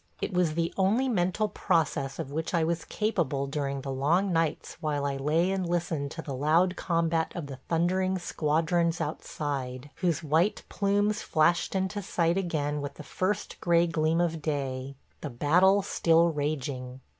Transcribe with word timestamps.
It 0.19 0.33
was 0.33 0.55
the 0.55 0.73
only 0.77 1.07
mental 1.07 1.47
process 1.47 2.17
of 2.17 2.31
which 2.31 2.55
I 2.55 2.63
was 2.63 2.85
capable 2.85 3.45
during 3.45 3.81
the 3.81 3.91
long 3.91 4.33
nights 4.33 4.77
while 4.81 5.05
I 5.05 5.15
lay 5.15 5.51
and 5.51 5.63
listened 5.63 6.09
to 6.09 6.23
the 6.23 6.33
loud 6.33 6.75
combat 6.75 7.31
of 7.35 7.45
the 7.45 7.57
thundering 7.69 8.17
squadrons 8.17 8.99
outside, 8.99 9.91
whose 9.97 10.23
white 10.23 10.63
plumes 10.69 11.21
flashed 11.21 11.75
into 11.75 12.01
sight 12.01 12.35
again 12.39 12.81
with 12.81 12.95
the 12.95 13.03
first 13.03 13.59
gray 13.61 13.85
gleam 13.85 14.19
of 14.19 14.41
day– 14.41 14.95
the 15.21 15.29
battle 15.29 15.83
still 15.83 16.29
raging. 16.29 16.99